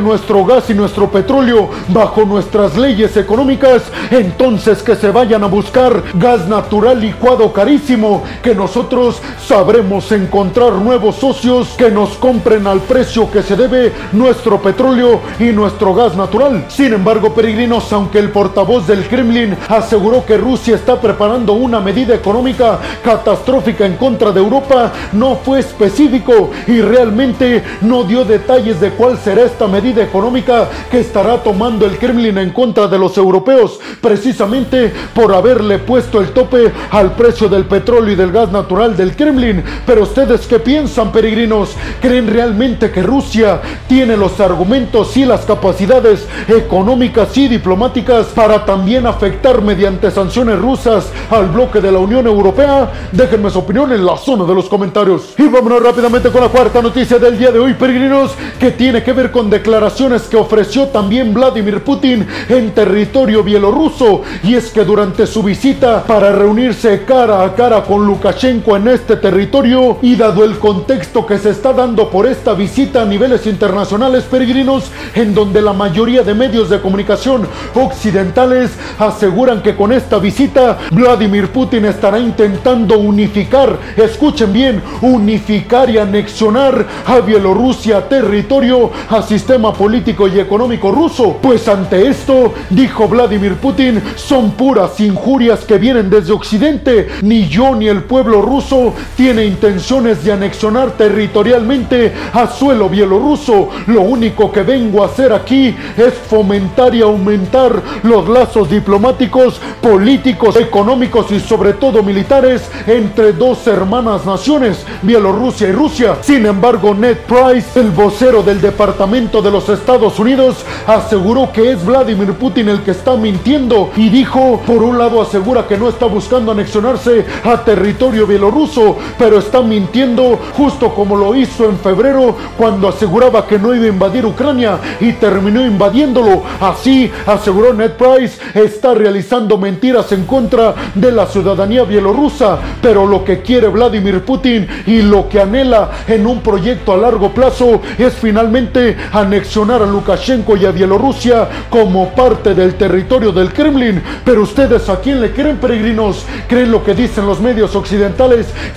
nuestro 0.00 0.44
gas 0.44 0.70
y 0.70 0.74
nuestro 0.74 1.10
petróleo 1.10 1.70
bajo 1.88 2.24
nuestras 2.24 2.76
leyes 2.76 3.16
económicas, 3.16 3.82
entonces 4.10 4.82
que 4.82 4.96
se 4.96 5.10
vayan 5.10 5.44
a 5.44 5.48
buscar 5.48 6.02
gas 6.14 6.46
natural 6.46 7.00
licuado 7.00 7.52
carísimo, 7.52 8.22
nosotros 8.54 9.20
sabremos 9.46 10.10
encontrar 10.12 10.72
nuevos 10.74 11.16
socios 11.16 11.68
que 11.76 11.90
nos 11.90 12.10
compren 12.10 12.66
al 12.66 12.80
precio 12.80 13.30
que 13.30 13.42
se 13.42 13.56
debe 13.56 13.92
nuestro 14.12 14.60
petróleo 14.60 15.20
y 15.38 15.44
nuestro 15.44 15.94
gas 15.94 16.16
natural. 16.16 16.66
Sin 16.68 16.92
embargo, 16.92 17.34
peregrinos, 17.34 17.92
aunque 17.92 18.18
el 18.18 18.30
portavoz 18.30 18.86
del 18.86 19.06
Kremlin 19.06 19.56
aseguró 19.68 20.24
que 20.24 20.36
Rusia 20.36 20.74
está 20.74 21.00
preparando 21.00 21.52
una 21.52 21.80
medida 21.80 22.14
económica 22.14 22.78
catastrófica 23.02 23.86
en 23.86 23.96
contra 23.96 24.32
de 24.32 24.40
Europa, 24.40 24.92
no 25.12 25.36
fue 25.36 25.60
específico 25.60 26.50
y 26.66 26.80
realmente 26.80 27.62
no 27.82 28.04
dio 28.04 28.24
detalles 28.24 28.80
de 28.80 28.90
cuál 28.90 29.18
será 29.18 29.42
esta 29.42 29.66
medida 29.66 30.02
económica 30.02 30.68
que 30.90 31.00
estará 31.00 31.42
tomando 31.42 31.86
el 31.86 31.98
Kremlin 31.98 32.38
en 32.38 32.50
contra 32.50 32.88
de 32.88 32.98
los 32.98 33.16
europeos, 33.16 33.78
precisamente 34.00 34.92
por 35.14 35.34
haberle 35.34 35.78
puesto 35.78 36.20
el 36.20 36.30
tope 36.30 36.72
al 36.90 37.12
precio 37.12 37.48
del 37.48 37.64
petróleo 37.64 38.12
y 38.12 38.16
del 38.16 38.32
gas 38.32 38.39
natural 38.48 38.96
del 38.96 39.14
Kremlin. 39.14 39.62
Pero 39.86 40.02
ustedes 40.02 40.46
qué 40.46 40.58
piensan, 40.58 41.12
peregrinos? 41.12 41.70
¿Creen 42.00 42.26
realmente 42.26 42.90
que 42.90 43.02
Rusia 43.02 43.60
tiene 43.86 44.16
los 44.16 44.40
argumentos 44.40 45.16
y 45.16 45.24
las 45.24 45.42
capacidades 45.44 46.26
económicas 46.48 47.36
y 47.36 47.48
diplomáticas 47.48 48.26
para 48.28 48.64
también 48.64 49.06
afectar 49.06 49.60
mediante 49.62 50.10
sanciones 50.10 50.58
rusas 50.58 51.08
al 51.30 51.48
bloque 51.48 51.80
de 51.80 51.92
la 51.92 51.98
Unión 51.98 52.26
Europea? 52.26 52.90
Déjenme 53.12 53.50
su 53.50 53.58
opinión 53.58 53.92
en 53.92 54.04
la 54.04 54.16
zona 54.16 54.44
de 54.44 54.54
los 54.54 54.68
comentarios. 54.68 55.34
Y 55.36 55.46
vámonos 55.48 55.82
rápidamente 55.82 56.30
con 56.30 56.42
la 56.42 56.48
cuarta 56.48 56.80
noticia 56.80 57.18
del 57.18 57.38
día 57.38 57.50
de 57.50 57.58
hoy, 57.58 57.74
peregrinos, 57.74 58.32
que 58.58 58.70
tiene 58.70 59.02
que 59.02 59.12
ver 59.12 59.30
con 59.30 59.50
declaraciones 59.50 60.22
que 60.22 60.36
ofreció 60.36 60.88
también 60.88 61.34
Vladimir 61.34 61.82
Putin 61.82 62.26
en 62.48 62.70
territorio 62.72 63.42
bielorruso. 63.42 64.22
Y 64.42 64.54
es 64.54 64.70
que 64.70 64.84
durante 64.84 65.26
su 65.26 65.42
visita 65.42 66.02
para 66.04 66.32
reunirse 66.32 67.04
cara 67.04 67.44
a 67.44 67.54
cara 67.54 67.82
con 67.82 68.06
Lukashenko 68.06 68.19
en 68.22 68.88
este 68.88 69.16
territorio 69.16 69.98
y 70.02 70.14
dado 70.14 70.44
el 70.44 70.58
contexto 70.58 71.24
que 71.24 71.38
se 71.38 71.50
está 71.50 71.72
dando 71.72 72.10
por 72.10 72.26
esta 72.26 72.52
visita 72.52 73.02
a 73.02 73.04
niveles 73.06 73.46
internacionales 73.46 74.24
peregrinos, 74.24 74.90
en 75.14 75.34
donde 75.34 75.62
la 75.62 75.72
mayoría 75.72 76.22
de 76.22 76.34
medios 76.34 76.68
de 76.68 76.80
comunicación 76.80 77.48
occidentales 77.74 78.72
aseguran 78.98 79.62
que 79.62 79.74
con 79.74 79.92
esta 79.92 80.18
visita 80.18 80.78
Vladimir 80.90 81.48
Putin 81.48 81.86
estará 81.86 82.18
intentando 82.18 82.98
unificar, 82.98 83.78
escuchen 83.96 84.52
bien, 84.52 84.82
unificar 85.00 85.88
y 85.88 85.96
anexionar 85.96 86.86
a 87.06 87.20
Bielorrusia 87.20 88.06
territorio, 88.06 88.90
a 89.08 89.22
sistema 89.22 89.72
político 89.72 90.28
y 90.28 90.38
económico 90.38 90.92
ruso. 90.92 91.38
Pues 91.40 91.66
ante 91.68 92.06
esto, 92.06 92.52
dijo 92.68 93.08
Vladimir 93.08 93.54
Putin, 93.54 94.02
son 94.16 94.50
puras 94.52 95.00
injurias 95.00 95.60
que 95.60 95.78
vienen 95.78 96.10
desde 96.10 96.32
Occidente. 96.32 97.08
Ni 97.22 97.48
yo 97.48 97.74
ni 97.74 97.88
el 97.88 98.09
pueblo 98.10 98.42
ruso 98.42 98.92
tiene 99.16 99.46
intenciones 99.46 100.24
de 100.24 100.32
anexionar 100.32 100.90
territorialmente 100.96 102.12
a 102.32 102.48
suelo 102.48 102.88
bielorruso. 102.88 103.68
Lo 103.86 104.00
único 104.00 104.50
que 104.50 104.64
vengo 104.64 105.04
a 105.04 105.06
hacer 105.06 105.32
aquí 105.32 105.76
es 105.96 106.14
fomentar 106.14 106.92
y 106.92 107.02
aumentar 107.02 107.80
los 108.02 108.28
lazos 108.28 108.68
diplomáticos, 108.68 109.60
políticos, 109.80 110.56
económicos 110.56 111.30
y 111.30 111.38
sobre 111.38 111.74
todo 111.74 112.02
militares 112.02 112.68
entre 112.88 113.32
dos 113.32 113.64
hermanas 113.68 114.26
naciones, 114.26 114.84
Bielorrusia 115.02 115.68
y 115.68 115.72
Rusia. 115.72 116.16
Sin 116.20 116.46
embargo, 116.46 116.92
Ned 116.92 117.18
Price, 117.28 117.78
el 117.78 117.90
vocero 117.90 118.42
del 118.42 118.60
Departamento 118.60 119.40
de 119.40 119.52
los 119.52 119.68
Estados 119.68 120.18
Unidos, 120.18 120.64
aseguró 120.84 121.52
que 121.52 121.70
es 121.70 121.86
Vladimir 121.86 122.32
Putin 122.32 122.70
el 122.70 122.82
que 122.82 122.90
está 122.90 123.14
mintiendo 123.14 123.90
y 123.96 124.08
dijo, 124.08 124.60
por 124.66 124.82
un 124.82 124.98
lado 124.98 125.22
asegura 125.22 125.68
que 125.68 125.78
no 125.78 125.88
está 125.88 126.06
buscando 126.06 126.50
anexionarse 126.50 127.24
a 127.44 127.62
territorio 127.62 127.99
bielorruso, 128.08 128.96
pero 129.18 129.38
está 129.38 129.60
mintiendo 129.60 130.38
justo 130.56 130.94
como 130.94 131.16
lo 131.16 131.34
hizo 131.34 131.66
en 131.66 131.78
febrero 131.78 132.34
cuando 132.56 132.88
aseguraba 132.88 133.46
que 133.46 133.58
no 133.58 133.74
iba 133.74 133.84
a 133.84 133.88
invadir 133.88 134.24
Ucrania 134.24 134.78
y 135.00 135.12
terminó 135.12 135.64
invadiéndolo. 135.64 136.42
Así, 136.60 137.10
aseguró 137.26 137.74
Ned 137.74 137.92
Price, 137.92 138.38
está 138.54 138.94
realizando 138.94 139.58
mentiras 139.58 140.12
en 140.12 140.24
contra 140.24 140.74
de 140.94 141.12
la 141.12 141.26
ciudadanía 141.26 141.84
bielorrusa, 141.84 142.58
pero 142.80 143.06
lo 143.06 143.24
que 143.24 143.42
quiere 143.42 143.68
Vladimir 143.68 144.24
Putin 144.24 144.66
y 144.86 145.02
lo 145.02 145.28
que 145.28 145.40
anhela 145.40 145.90
en 146.08 146.26
un 146.26 146.40
proyecto 146.40 146.92
a 146.92 146.96
largo 146.96 147.30
plazo 147.30 147.80
es 147.98 148.14
finalmente 148.14 148.96
anexionar 149.12 149.82
a 149.82 149.86
Lukashenko 149.86 150.56
y 150.56 150.64
a 150.64 150.70
Bielorrusia 150.70 151.48
como 151.68 152.10
parte 152.10 152.54
del 152.54 152.74
territorio 152.74 153.32
del 153.32 153.52
Kremlin. 153.52 154.02
Pero 154.24 154.42
ustedes 154.42 154.88
a 154.88 155.00
quién 155.00 155.20
le 155.20 155.32
creen 155.32 155.58
peregrinos? 155.58 156.24
¿Creen 156.48 156.70
lo 156.70 156.82
que 156.82 156.94
dicen 156.94 157.26
los 157.26 157.40
medios 157.40 157.74
occidentales 157.74 157.89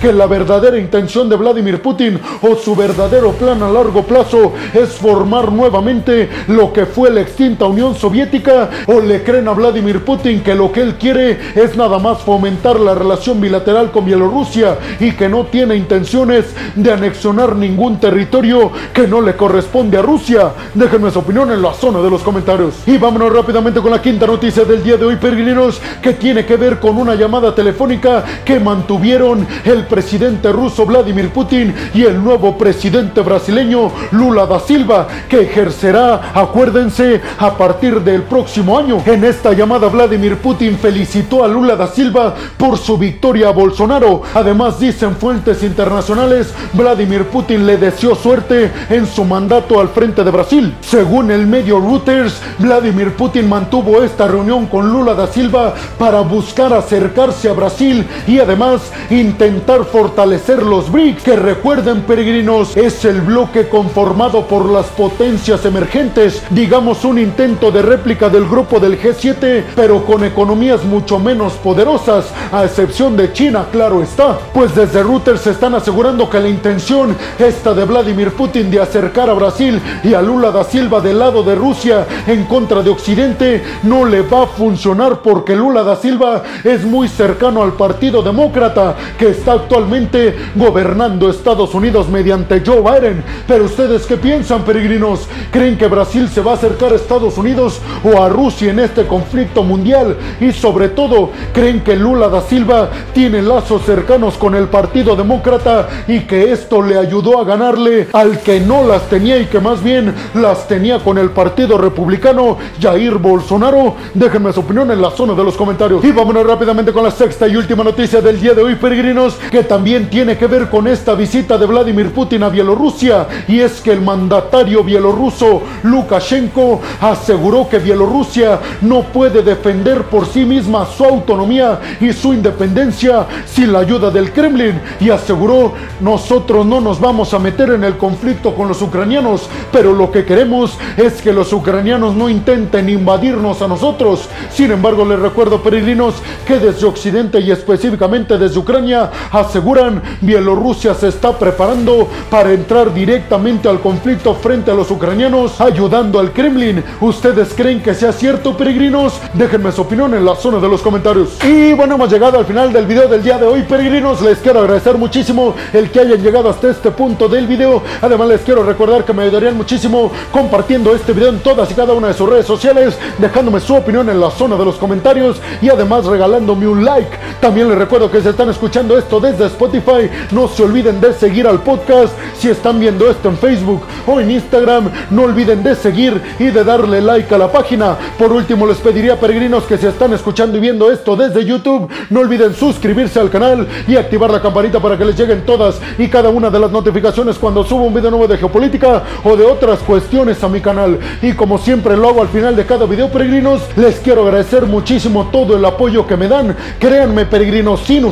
que 0.00 0.12
la 0.12 0.26
verdadera 0.26 0.76
intención 0.76 1.28
de 1.28 1.36
Vladimir 1.36 1.80
Putin 1.80 2.18
o 2.42 2.56
su 2.56 2.74
verdadero 2.74 3.30
plan 3.30 3.62
a 3.62 3.70
largo 3.70 4.02
plazo 4.02 4.52
es 4.72 4.90
formar 4.90 5.52
nuevamente 5.52 6.28
lo 6.48 6.72
que 6.72 6.84
fue 6.84 7.10
la 7.10 7.20
extinta 7.20 7.66
Unión 7.66 7.94
Soviética? 7.94 8.70
¿O 8.88 9.00
le 9.00 9.22
creen 9.22 9.46
a 9.46 9.52
Vladimir 9.52 10.04
Putin 10.04 10.42
que 10.42 10.56
lo 10.56 10.72
que 10.72 10.80
él 10.80 10.96
quiere 10.96 11.38
es 11.54 11.76
nada 11.76 12.00
más 12.00 12.22
fomentar 12.22 12.80
la 12.80 12.96
relación 12.96 13.40
bilateral 13.40 13.92
con 13.92 14.04
Bielorrusia 14.04 14.78
y 14.98 15.12
que 15.12 15.28
no 15.28 15.44
tiene 15.44 15.76
intenciones 15.76 16.46
de 16.74 16.92
anexionar 16.92 17.54
ningún 17.54 18.00
territorio 18.00 18.72
que 18.92 19.06
no 19.06 19.20
le 19.20 19.36
corresponde 19.36 19.96
a 19.96 20.02
Rusia? 20.02 20.50
Déjenme 20.74 21.12
su 21.12 21.20
opinión 21.20 21.52
en 21.52 21.62
la 21.62 21.72
zona 21.72 22.00
de 22.00 22.10
los 22.10 22.22
comentarios. 22.22 22.74
Y 22.84 22.98
vámonos 22.98 23.32
rápidamente 23.32 23.80
con 23.80 23.92
la 23.92 24.02
quinta 24.02 24.26
noticia 24.26 24.64
del 24.64 24.82
día 24.82 24.96
de 24.96 25.04
hoy, 25.04 25.16
peregrinos, 25.16 25.80
que 26.02 26.14
tiene 26.14 26.44
que 26.44 26.56
ver 26.56 26.80
con 26.80 26.98
una 26.98 27.14
llamada 27.14 27.54
telefónica 27.54 28.24
que 28.44 28.58
mantuvieron 28.58 29.03
el 29.04 29.86
presidente 29.86 30.50
ruso 30.50 30.86
Vladimir 30.86 31.28
Putin 31.28 31.74
y 31.92 32.04
el 32.04 32.24
nuevo 32.24 32.56
presidente 32.56 33.20
brasileño 33.20 33.92
Lula 34.12 34.46
da 34.46 34.58
Silva, 34.58 35.06
que 35.28 35.42
ejercerá, 35.42 36.32
acuérdense, 36.34 37.20
a 37.38 37.54
partir 37.54 38.00
del 38.00 38.22
próximo 38.22 38.78
año. 38.78 39.02
En 39.04 39.24
esta 39.24 39.52
llamada, 39.52 39.88
Vladimir 39.88 40.38
Putin 40.38 40.78
felicitó 40.78 41.44
a 41.44 41.48
Lula 41.48 41.76
da 41.76 41.86
Silva 41.86 42.34
por 42.56 42.78
su 42.78 42.96
victoria 42.96 43.48
a 43.48 43.52
Bolsonaro. 43.52 44.22
Además, 44.32 44.80
dicen 44.80 45.16
fuentes 45.16 45.62
internacionales, 45.62 46.54
Vladimir 46.72 47.26
Putin 47.26 47.66
le 47.66 47.76
deseó 47.76 48.14
suerte 48.14 48.72
en 48.88 49.06
su 49.06 49.22
mandato 49.24 49.80
al 49.80 49.90
frente 49.90 50.24
de 50.24 50.30
Brasil. 50.30 50.74
Según 50.80 51.30
el 51.30 51.46
medio 51.46 51.78
Reuters, 51.78 52.40
Vladimir 52.58 53.12
Putin 53.12 53.50
mantuvo 53.50 54.02
esta 54.02 54.26
reunión 54.26 54.64
con 54.66 54.90
Lula 54.90 55.12
da 55.12 55.26
Silva 55.26 55.74
para 55.98 56.22
buscar 56.22 56.72
acercarse 56.72 57.50
a 57.50 57.52
Brasil 57.52 58.06
y 58.26 58.38
además 58.38 58.93
intentar 59.10 59.84
fortalecer 59.84 60.62
los 60.62 60.90
BRICS, 60.90 61.22
que 61.22 61.36
recuerden 61.36 62.02
peregrinos, 62.02 62.76
es 62.76 63.04
el 63.04 63.20
bloque 63.20 63.68
conformado 63.68 64.46
por 64.46 64.70
las 64.70 64.86
potencias 64.86 65.64
emergentes, 65.64 66.42
digamos 66.50 67.04
un 67.04 67.18
intento 67.18 67.70
de 67.70 67.82
réplica 67.82 68.28
del 68.28 68.46
grupo 68.46 68.80
del 68.80 69.00
G7, 69.00 69.64
pero 69.74 70.04
con 70.04 70.24
economías 70.24 70.84
mucho 70.84 71.18
menos 71.18 71.54
poderosas, 71.54 72.26
a 72.52 72.64
excepción 72.64 73.16
de 73.16 73.32
China, 73.32 73.66
claro 73.70 74.02
está. 74.02 74.38
Pues 74.52 74.74
desde 74.74 75.02
Reuters 75.02 75.42
se 75.42 75.50
están 75.50 75.74
asegurando 75.74 76.28
que 76.28 76.40
la 76.40 76.48
intención 76.48 77.16
esta 77.38 77.74
de 77.74 77.84
Vladimir 77.84 78.32
Putin 78.32 78.70
de 78.70 78.80
acercar 78.80 79.30
a 79.30 79.34
Brasil 79.34 79.80
y 80.02 80.14
a 80.14 80.22
Lula 80.22 80.50
da 80.50 80.64
Silva 80.64 81.00
del 81.00 81.18
lado 81.18 81.42
de 81.42 81.54
Rusia 81.54 82.06
en 82.26 82.44
contra 82.44 82.82
de 82.82 82.90
Occidente 82.90 83.62
no 83.82 84.04
le 84.04 84.22
va 84.22 84.44
a 84.44 84.46
funcionar 84.46 85.20
porque 85.20 85.56
Lula 85.56 85.82
da 85.82 85.96
Silva 85.96 86.42
es 86.62 86.84
muy 86.84 87.08
cercano 87.08 87.62
al 87.62 87.72
Partido 87.72 88.22
Demócrata 88.22 88.83
que 89.18 89.28
está 89.28 89.52
actualmente 89.52 90.34
gobernando 90.54 91.30
Estados 91.30 91.74
Unidos 91.74 92.08
mediante 92.08 92.62
Joe 92.64 92.80
Biden. 92.80 93.22
Pero 93.46 93.64
ustedes 93.64 94.06
qué 94.06 94.16
piensan, 94.16 94.64
peregrinos? 94.64 95.28
¿Creen 95.50 95.78
que 95.78 95.86
Brasil 95.86 96.28
se 96.28 96.40
va 96.40 96.52
a 96.52 96.54
acercar 96.54 96.92
a 96.92 96.96
Estados 96.96 97.38
Unidos 97.38 97.80
o 98.02 98.22
a 98.22 98.28
Rusia 98.28 98.70
en 98.70 98.80
este 98.80 99.06
conflicto 99.06 99.62
mundial? 99.62 100.16
Y 100.40 100.52
sobre 100.52 100.88
todo, 100.88 101.30
¿creen 101.52 101.82
que 101.82 101.96
Lula 101.96 102.28
da 102.28 102.40
Silva 102.40 102.90
tiene 103.12 103.42
lazos 103.42 103.82
cercanos 103.84 104.34
con 104.36 104.54
el 104.54 104.68
Partido 104.68 105.16
Demócrata 105.16 105.88
y 106.08 106.20
que 106.20 106.52
esto 106.52 106.82
le 106.82 106.98
ayudó 106.98 107.40
a 107.40 107.44
ganarle 107.44 108.08
al 108.12 108.40
que 108.40 108.60
no 108.60 108.86
las 108.86 109.08
tenía 109.08 109.38
y 109.38 109.46
que 109.46 109.60
más 109.60 109.82
bien 109.82 110.14
las 110.34 110.66
tenía 110.68 110.98
con 110.98 111.18
el 111.18 111.30
Partido 111.30 111.78
Republicano, 111.78 112.58
Jair 112.80 113.14
Bolsonaro? 113.14 113.94
Déjenme 114.14 114.52
su 114.52 114.60
opinión 114.60 114.90
en 114.90 115.00
la 115.00 115.10
zona 115.10 115.34
de 115.34 115.44
los 115.44 115.56
comentarios. 115.56 116.04
Y 116.04 116.12
vámonos 116.12 116.46
rápidamente 116.46 116.92
con 116.92 117.02
la 117.02 117.10
sexta 117.10 117.48
y 117.48 117.56
última 117.56 117.84
noticia 117.84 118.20
del 118.20 118.40
día 118.40 118.54
de 118.54 118.62
hoy, 118.62 118.73
peregrinos, 118.76 119.34
que 119.50 119.62
también 119.62 120.08
tiene 120.08 120.36
que 120.36 120.46
ver 120.46 120.70
con 120.70 120.86
esta 120.86 121.14
visita 121.14 121.58
de 121.58 121.66
Vladimir 121.66 122.12
Putin 122.12 122.42
a 122.42 122.48
Bielorrusia. 122.48 123.26
Y 123.48 123.60
es 123.60 123.80
que 123.80 123.92
el 123.92 124.00
mandatario 124.00 124.84
bielorruso 124.84 125.62
Lukashenko 125.82 126.80
aseguró 127.00 127.68
que 127.68 127.78
Bielorrusia 127.78 128.60
no 128.80 129.02
puede 129.02 129.42
defender 129.42 130.04
por 130.04 130.26
sí 130.26 130.44
misma 130.44 130.86
su 130.86 131.04
autonomía 131.04 131.80
y 132.00 132.12
su 132.12 132.32
independencia 132.34 133.26
sin 133.46 133.72
la 133.72 133.80
ayuda 133.80 134.10
del 134.10 134.32
Kremlin. 134.32 134.80
Y 135.00 135.10
aseguró, 135.10 135.72
nosotros 136.00 136.66
no 136.66 136.80
nos 136.80 137.00
vamos 137.00 137.34
a 137.34 137.38
meter 137.38 137.70
en 137.70 137.84
el 137.84 137.96
conflicto 137.96 138.54
con 138.54 138.68
los 138.68 138.82
ucranianos, 138.82 139.48
pero 139.72 139.92
lo 139.92 140.10
que 140.10 140.24
queremos 140.24 140.78
es 140.96 141.20
que 141.22 141.32
los 141.32 141.52
ucranianos 141.52 142.14
no 142.14 142.28
intenten 142.28 142.88
invadirnos 142.88 143.62
a 143.62 143.68
nosotros. 143.68 144.28
Sin 144.50 144.70
embargo, 144.70 145.04
les 145.04 145.18
recuerdo, 145.18 145.62
peregrinos, 145.62 146.14
que 146.46 146.58
desde 146.58 146.86
Occidente 146.86 147.40
y 147.40 147.50
específicamente 147.50 148.38
desde 148.38 148.53
Ucrania 148.56 149.10
aseguran 149.30 150.02
Bielorrusia 150.20 150.94
se 150.94 151.08
está 151.08 151.38
preparando 151.38 152.08
para 152.30 152.52
entrar 152.52 152.92
directamente 152.92 153.68
al 153.68 153.80
conflicto 153.80 154.34
frente 154.34 154.70
a 154.70 154.74
los 154.74 154.90
ucranianos, 154.90 155.60
ayudando 155.60 156.18
al 156.18 156.32
Kremlin. 156.32 156.82
¿Ustedes 157.00 157.54
creen 157.54 157.82
que 157.82 157.94
sea 157.94 158.12
cierto, 158.12 158.56
peregrinos? 158.56 159.20
Déjenme 159.34 159.72
su 159.72 159.82
opinión 159.82 160.14
en 160.14 160.24
la 160.24 160.34
zona 160.36 160.58
de 160.58 160.68
los 160.68 160.82
comentarios. 160.82 161.36
Y 161.44 161.72
bueno, 161.72 161.94
hemos 161.96 162.10
llegado 162.10 162.38
al 162.38 162.46
final 162.46 162.72
del 162.72 162.86
video 162.86 163.08
del 163.08 163.22
día 163.22 163.38
de 163.38 163.46
hoy, 163.46 163.62
peregrinos. 163.62 164.22
Les 164.22 164.38
quiero 164.38 164.60
agradecer 164.60 164.96
muchísimo 164.96 165.54
el 165.72 165.90
que 165.90 166.00
hayan 166.00 166.22
llegado 166.22 166.48
hasta 166.48 166.70
este 166.70 166.90
punto 166.90 167.28
del 167.28 167.46
video. 167.46 167.82
Además, 168.00 168.28
les 168.28 168.40
quiero 168.42 168.62
recordar 168.62 169.04
que 169.04 169.12
me 169.12 169.24
ayudarían 169.24 169.56
muchísimo 169.56 170.10
compartiendo 170.32 170.94
este 170.94 171.12
video 171.12 171.28
en 171.30 171.40
todas 171.40 171.70
y 171.70 171.74
cada 171.74 171.92
una 171.92 172.08
de 172.08 172.14
sus 172.14 172.28
redes 172.28 172.46
sociales, 172.46 172.98
dejándome 173.18 173.60
su 173.60 173.74
opinión 173.74 174.08
en 174.08 174.20
la 174.20 174.30
zona 174.30 174.56
de 174.56 174.64
los 174.64 174.76
comentarios 174.76 175.40
y 175.60 175.68
además 175.68 176.06
regalándome 176.06 176.66
un 176.66 176.84
like. 176.84 177.16
También 177.40 177.68
les 177.68 177.78
recuerdo 177.78 178.10
que 178.10 178.20
si 178.20 178.28
están 178.44 178.56
escuchando 178.56 178.98
esto 178.98 179.20
desde 179.20 179.46
Spotify, 179.46 180.10
no 180.30 180.48
se 180.48 180.62
olviden 180.62 181.00
de 181.00 181.14
seguir 181.14 181.46
al 181.46 181.62
podcast. 181.62 182.12
Si 182.36 182.50
están 182.50 182.78
viendo 182.78 183.10
esto 183.10 183.30
en 183.30 183.38
Facebook 183.38 183.80
o 184.06 184.20
en 184.20 184.30
Instagram, 184.30 184.90
no 185.10 185.22
olviden 185.22 185.62
de 185.62 185.74
seguir 185.74 186.20
y 186.38 186.46
de 186.46 186.62
darle 186.62 187.00
like 187.00 187.34
a 187.34 187.38
la 187.38 187.50
página. 187.50 187.96
Por 188.18 188.32
último, 188.32 188.66
les 188.66 188.76
pediría 188.76 189.18
peregrinos 189.18 189.64
que 189.64 189.78
si 189.78 189.86
están 189.86 190.12
escuchando 190.12 190.58
y 190.58 190.60
viendo 190.60 190.92
esto 190.92 191.16
desde 191.16 191.42
YouTube, 191.42 191.88
no 192.10 192.20
olviden 192.20 192.54
suscribirse 192.54 193.18
al 193.18 193.30
canal 193.30 193.66
y 193.88 193.96
activar 193.96 194.30
la 194.30 194.42
campanita 194.42 194.78
para 194.78 194.98
que 194.98 195.06
les 195.06 195.16
lleguen 195.16 195.46
todas 195.46 195.80
y 195.96 196.08
cada 196.08 196.28
una 196.28 196.50
de 196.50 196.60
las 196.60 196.70
notificaciones 196.70 197.38
cuando 197.38 197.64
subo 197.64 197.84
un 197.84 197.94
video 197.94 198.10
nuevo 198.10 198.28
de 198.28 198.36
geopolítica 198.36 199.04
o 199.24 199.36
de 199.36 199.44
otras 199.46 199.78
cuestiones 199.78 200.44
a 200.44 200.48
mi 200.48 200.60
canal. 200.60 200.98
Y 201.22 201.32
como 201.32 201.56
siempre 201.56 201.96
lo 201.96 202.10
hago 202.10 202.20
al 202.20 202.28
final 202.28 202.56
de 202.56 202.66
cada 202.66 202.84
video, 202.84 203.08
peregrinos, 203.08 203.62
les 203.76 204.00
quiero 204.00 204.24
agradecer 204.24 204.66
muchísimo 204.66 205.30
todo 205.32 205.56
el 205.56 205.64
apoyo 205.64 206.06
que 206.06 206.18
me 206.18 206.28
dan. 206.28 206.54
Créanme, 206.78 207.24
peregrinos, 207.24 207.80
sin 207.80 208.04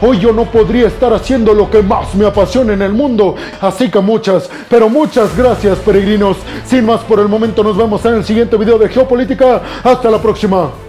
hoy 0.00 0.18
yo 0.18 0.32
no 0.32 0.44
podría 0.44 0.88
estar 0.88 1.12
haciendo 1.12 1.54
lo 1.54 1.70
que 1.70 1.82
más 1.82 2.14
me 2.14 2.26
apasiona 2.26 2.72
en 2.72 2.82
el 2.82 2.92
mundo. 2.92 3.34
Así 3.60 3.90
que 3.90 4.00
muchas, 4.00 4.48
pero 4.68 4.88
muchas 4.88 5.36
gracias, 5.36 5.78
peregrinos. 5.78 6.36
Sin 6.64 6.86
más 6.86 7.00
por 7.00 7.20
el 7.20 7.28
momento, 7.28 7.62
nos 7.62 7.76
vemos 7.76 8.04
en 8.04 8.14
el 8.14 8.24
siguiente 8.24 8.56
video 8.56 8.78
de 8.78 8.88
geopolítica. 8.88 9.62
Hasta 9.82 10.10
la 10.10 10.20
próxima. 10.20 10.87